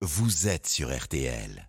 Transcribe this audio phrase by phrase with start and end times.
[0.00, 1.68] vous êtes sur RTL.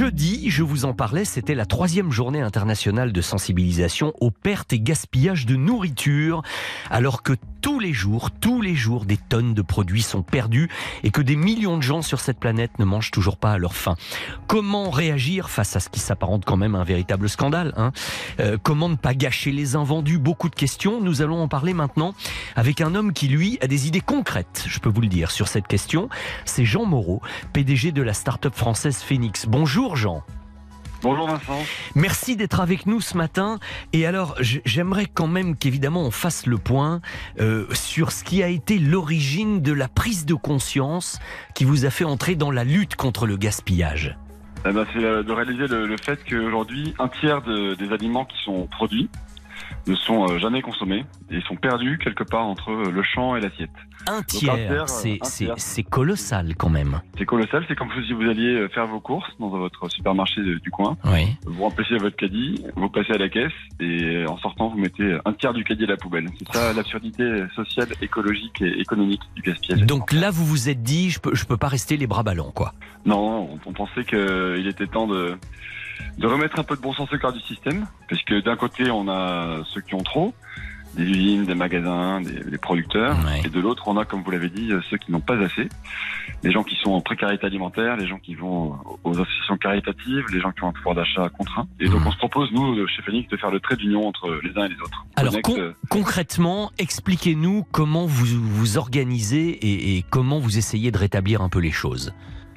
[0.00, 4.80] Jeudi, je vous en parlais, c'était la troisième journée internationale de sensibilisation aux pertes et
[4.80, 6.40] gaspillages de nourriture,
[6.88, 10.70] alors que tous les jours, tous les jours, des tonnes de produits sont perdus
[11.02, 13.74] et que des millions de gens sur cette planète ne mangent toujours pas à leur
[13.74, 13.96] faim.
[14.46, 17.92] Comment réagir face à ce qui s'apparente quand même à un véritable scandale hein?
[18.40, 20.18] Euh, Comment ne pas gâcher les invendus?
[20.18, 21.02] Beaucoup de questions.
[21.02, 22.14] Nous allons en parler maintenant
[22.56, 25.46] avec un homme qui, lui, a des idées concrètes, je peux vous le dire, sur
[25.46, 26.08] cette question.
[26.46, 27.20] C'est Jean Moreau,
[27.52, 29.44] PDG de la start-up française Phoenix.
[29.46, 30.22] Bonjour Jean.
[31.02, 31.58] Bonjour Vincent.
[31.94, 33.58] Merci d'être avec nous ce matin.
[33.94, 37.00] Et alors, j'aimerais quand même qu'évidemment on fasse le point
[37.40, 41.18] euh, sur ce qui a été l'origine de la prise de conscience
[41.54, 44.18] qui vous a fait entrer dans la lutte contre le gaspillage.
[44.68, 48.26] Eh ben, c'est euh, de réaliser le, le fait qu'aujourd'hui, un tiers de- des aliments
[48.26, 49.08] qui sont produits
[49.86, 53.40] ne sont euh, jamais consommés et sont perdus quelque part entre euh, le champ et
[53.40, 53.70] l'assiette.
[54.08, 57.00] Un un tiers, c'est- colossal quand même.
[57.18, 60.70] C'est colossal, c'est comme si vous alliez euh, faire vos courses dans votre supermarché du
[60.70, 61.36] coin, Oui.
[61.44, 65.32] vous remplissez votre caddie, vous passez à la caisse et en sortant vous mettez un
[65.34, 66.26] tiers du caddie à la poubelle.
[66.38, 69.82] C'est ça l'absurdité sociale, écologique et économique du gaspillage.
[69.86, 72.52] Donc là, vous vous êtes dit, je peux, je peux pas rester les bras ballants,
[72.52, 72.72] quoi.
[73.04, 75.36] Non, on, on pensait qu'il était temps de,
[76.18, 78.90] de remettre un peu de bon sens au cœur du système, parce que d'un côté,
[78.90, 80.34] on a ceux qui ont trop,
[80.96, 83.42] des usines, des magasins, des, des producteurs, Ouais.
[83.44, 85.68] et de l'autre, on a, comme vous l'avez dit, ceux qui n'ont pas assez,
[86.42, 90.40] les gens qui sont en précarité alimentaire, les gens qui vont aux associations caritatives, les
[90.40, 91.68] gens qui ont un pouvoir d'achat contraint.
[91.78, 92.06] Et donc, Mhm.
[92.08, 94.70] on se propose, nous, chez Phoenix, de faire le trait d'union entre les uns et
[94.70, 95.04] les autres.
[95.14, 100.90] Alors, Connect, con- euh, concrètement, expliquez-nous comment vous vous organisez et, et comment vous essayez
[100.90, 102.12] de rétablir un peu les choses.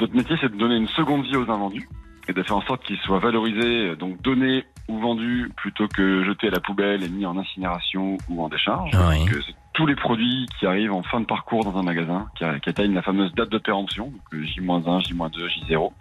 [0.00, 1.86] Notre métier, c'est de donner une seconde vie aux invendus
[2.28, 6.48] et de faire en sorte qu'ils soient valorisés, donc donnés ou vendus plutôt que jetés
[6.48, 8.90] à la poubelle et mis en incinération ou en décharge.
[8.94, 9.18] Oui.
[9.20, 9.40] Donc, euh,
[9.72, 12.94] tous les produits qui arrivent en fin de parcours dans un magasin, qui, qui atteignent
[12.94, 15.92] la fameuse date de péremption, donc euh, J-1, J-2, J0,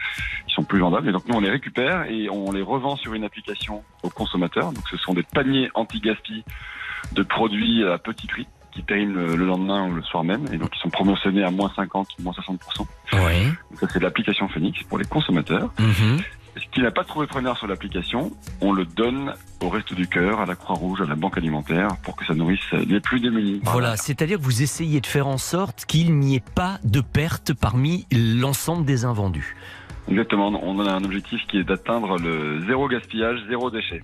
[0.48, 1.10] qui sont plus vendables.
[1.10, 4.72] Et donc nous, on les récupère et on les revend sur une application aux consommateurs.
[4.72, 6.44] Donc ce sont des paniers anti-gaspi
[7.14, 10.58] de produits à petit prix qui périment le, le lendemain ou le soir même, et
[10.58, 12.86] donc ils sont promotionnés à moins 50, moins 60%.
[13.14, 13.45] Oui.
[13.72, 15.72] Donc ça, c'est l'application Phoenix pour les consommateurs.
[15.80, 16.20] Mhm.
[16.56, 18.32] Ce qui n'a pas trouvé preneur sur l'application,
[18.62, 22.16] on le donne au Resto du Cœur, à la Croix-Rouge, à la Banque Alimentaire, pour
[22.16, 23.60] que ça nourrisse les plus démunis.
[23.64, 27.54] Voilà, c'est-à-dire que vous essayez de faire en sorte qu'il n'y ait pas de perte
[27.54, 29.56] parmi l'ensemble des invendus.
[30.10, 30.52] Exactement.
[30.64, 34.04] On a un objectif qui est d'atteindre le zéro gaspillage, zéro déchet.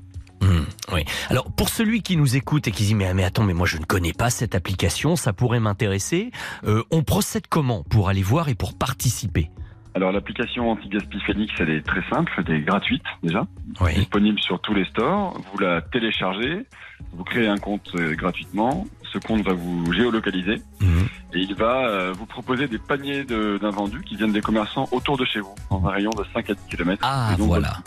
[0.94, 1.04] Oui.
[1.30, 3.78] Alors pour celui qui nous écoute et qui dit mais, mais attends mais moi je
[3.78, 6.32] ne connais pas cette application, ça pourrait m'intéresser.
[6.66, 9.50] Euh, on procède comment pour aller voir et pour participer?
[9.96, 13.46] Alors l'application anti-gaspi Phoenix, elle est très simple, elle est gratuite déjà,
[13.82, 13.96] Oui.
[13.96, 15.40] disponible sur tous les stores.
[15.52, 16.66] Vous la téléchargez,
[17.14, 18.86] vous créez un compte euh, gratuitement.
[19.12, 21.08] Ce compte va vous géolocaliser Mhm.
[21.34, 25.18] et il va euh, vous proposer des paniers de- d'invendus qui viennent des commerçants autour
[25.18, 27.00] de chez vous, dans un rayon de 5 à 10 km.
[27.04, 27.78] Ah donc, voilà.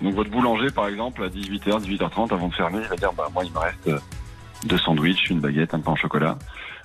[0.00, 3.28] Donc votre boulanger, par exemple, à 18h, 18h30, avant de fermer, il va dire, bah,
[3.34, 3.98] moi, il me reste euh,
[4.66, 6.38] deux sandwichs, une baguette, un pain au chocolat.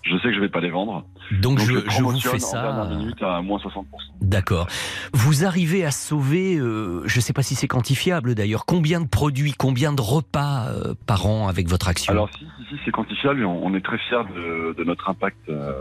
[0.03, 1.05] Je sais que je vais pas les vendre.
[1.31, 2.61] Donc, Donc je, je je vous fais ça.
[2.61, 3.85] à moins 60%.
[4.21, 4.67] D'accord.
[5.13, 9.07] Vous arrivez à sauver, euh, je ne sais pas si c'est quantifiable d'ailleurs, combien de
[9.07, 12.11] produits, combien de repas euh, par an avec votre action?
[12.11, 15.09] Alors si, si, si, c'est quantifiable et on, on est très fiers de, de notre
[15.09, 15.79] impact euh,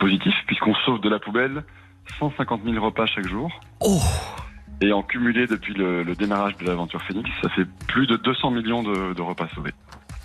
[0.00, 1.62] positif, puisqu'on sauve de la poubelle
[2.18, 3.48] 150 000 repas chaque jour.
[3.80, 4.00] Oh
[4.82, 8.50] Et en cumulé depuis le, le démarrage de l'aventure Phoenix, ça fait plus de 200
[8.50, 9.72] millions de, de repas sauvés.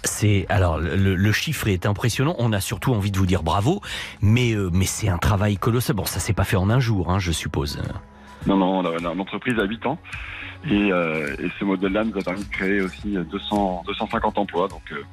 [0.03, 2.35] C'est alors le, le chiffre est impressionnant.
[2.39, 3.81] On a surtout envie de vous dire bravo,
[4.21, 5.95] mais euh, mais c'est un travail colossal.
[5.95, 7.79] Bon, ça s'est pas fait en un jour, hein, je suppose.
[8.45, 9.99] Non, non, l'entreprise a 8 ans.
[10.65, 14.67] Et, euh, et ce modèle-là nous a permis de créer aussi 200, 250 emplois.
[14.67, 15.03] Donc, euh,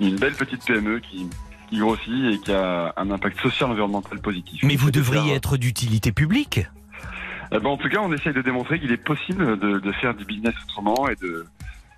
[0.00, 1.26] une belle petite PME qui,
[1.68, 4.62] qui grossit et qui a un impact social environnemental positif.
[4.64, 6.60] Mais vous devriez faire- être d'utilité publique.
[7.52, 10.14] Eh ben, en tout cas, on essaye de démontrer qu'il est possible de, de faire
[10.14, 11.46] du business autrement et de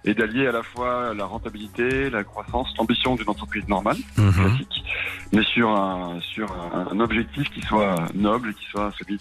[0.04, 4.32] et d'allier à la fois la rentabilité, la croissance, l'ambition d'une entreprise normale, Mhm.
[4.32, 4.84] classique,
[5.32, 9.19] mais sur un sur un, un objectif qui soit noble et qui soit celui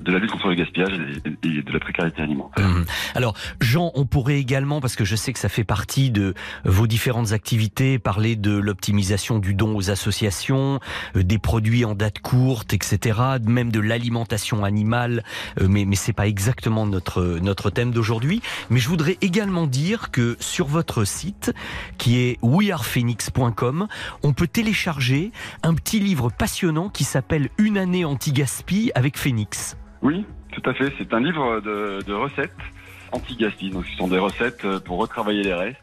[0.00, 2.66] de la lutte contre le gaspillage et, de la précarité alimentaire.
[2.66, 2.84] Mhm.
[3.14, 6.34] Alors, Jean, on pourrait également, parce que je sais que ça fait partie de
[6.64, 10.80] vos différentes activités, parler de l'optimisation du don aux associations,
[11.16, 15.24] euh, des produits en date courte, etc., même de l'alimentation animale,
[15.60, 18.42] euh, mais, mais c'est pas exactement notre, notre thème d'aujourd'hui.
[18.70, 21.52] Mais je voudrais également dire que sur votre site,
[21.98, 23.88] qui est wearephoenix.com,
[24.22, 29.76] on peut télécharger un petit livre passionnant qui s'appelle Une année anti-gaspi avec Phoenix.
[30.02, 30.92] Oui, tout à fait.
[30.98, 32.50] C'est un livre de, de recettes
[33.12, 33.70] anti-gaspi.
[33.70, 35.76] Donc, ce sont des recettes pour retravailler les restes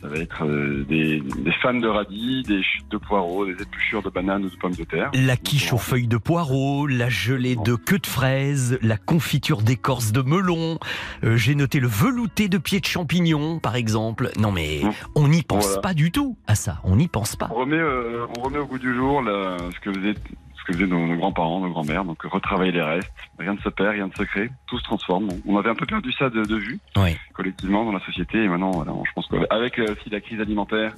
[0.00, 4.02] Ça va être euh, des, des fans de radis, des chutes de poireaux, des épluchures
[4.02, 5.10] de bananes ou de pommes de terre.
[5.14, 10.12] La quiche aux feuilles de poireaux, la gelée de queue de fraise, la confiture d'écorce
[10.12, 10.78] de melon.
[11.24, 14.30] Euh, J'ai noté le velouté de pieds de champignons, par exemple.
[14.38, 14.80] Non mais
[15.16, 15.82] on n'y pense Voilà.
[15.82, 16.78] pas du tout à ça.
[16.84, 17.48] On n'y pense pas.
[17.50, 20.14] On remet, euh, on remet au goût du jour là, ce que faisaient,
[20.60, 22.04] ce que faisaient nos, nos grands-parents, nos grands-mères.
[22.04, 23.10] Donc retravailler les restes.
[23.38, 24.50] Rien ne se perd, rien ne se crée.
[24.66, 25.28] Tout se transforme.
[25.46, 27.16] On avait un peu perdu ça de, de vue Oui.
[27.32, 28.42] collectivement dans la société.
[28.44, 30.92] Et maintenant, voilà, je pense qu'avec euh, aussi la crise alimentaire,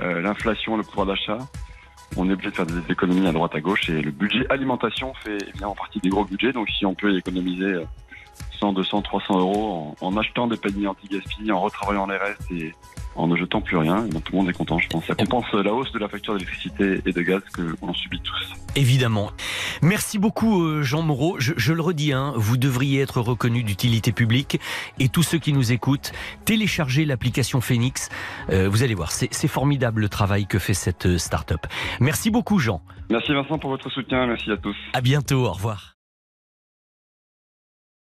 [0.00, 1.38] euh, l'inflation, le pouvoir d'achat,
[2.16, 3.88] on est obligé de faire des économies à droite à gauche.
[3.88, 6.52] Et le budget alimentation fait eh bien en partie des gros budgets.
[6.52, 7.84] Donc si on peut économiser euh,
[8.60, 12.72] 100, 200, 300 euros en, en achetant des paniers anti-gaspi, en retravaillant les restes et
[13.16, 15.04] en ne jetant plus rien, eh bien, tout le monde est content, je pense.
[15.04, 18.20] Ça compense euh, la hausse de la facture d'électricité et de gaz que l'on subit
[18.20, 18.54] tous.
[18.76, 19.30] Évidemment.
[19.82, 21.36] Merci beaucoup euh, Jean Moreau.
[21.38, 24.58] Je, je le redis, hein, vous devriez être reconnu d'utilité publique.
[24.98, 26.12] Et tous ceux qui nous écoutent,
[26.44, 28.08] téléchargez l'application Phoenix.
[28.50, 31.66] Euh, vous allez voir, c'est c'est formidable le travail que fait cette euh, start-up.
[32.00, 32.82] Merci beaucoup Jean.
[33.10, 34.76] Merci Vincent pour votre soutien, merci à tous.
[34.92, 35.93] À bientôt, au revoir.